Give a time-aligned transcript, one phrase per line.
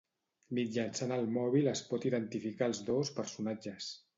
[0.59, 3.93] Mitjançant el mòbil es pot identificar als dos personatges.